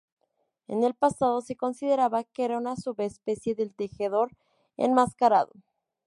En 0.67 0.83
el 0.83 0.95
pasado 0.95 1.41
se 1.41 1.55
consideraba 1.55 2.23
que 2.23 2.43
era 2.43 2.57
una 2.57 2.75
subespecie 2.75 3.53
del 3.53 3.75
tejedor 3.75 4.35
enmascarado. 4.75 5.51